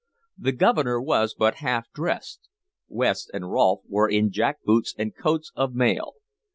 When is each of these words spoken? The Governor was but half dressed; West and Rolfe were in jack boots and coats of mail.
The 0.35 0.51
Governor 0.51 0.99
was 0.99 1.35
but 1.35 1.57
half 1.61 1.91
dressed; 1.93 2.49
West 2.87 3.29
and 3.35 3.51
Rolfe 3.51 3.83
were 3.87 4.09
in 4.09 4.31
jack 4.31 4.63
boots 4.63 4.95
and 4.97 5.15
coats 5.15 5.51
of 5.55 5.75
mail. 5.75 6.15